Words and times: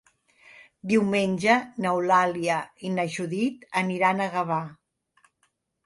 Diumenge 0.91 1.59
n'Eulàlia 1.85 2.57
i 2.89 2.93
na 2.97 3.07
Judit 3.19 3.71
aniran 3.87 4.23
a 4.23 4.31
Gavà. 4.39 4.63